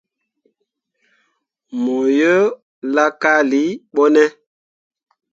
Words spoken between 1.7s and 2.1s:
Mo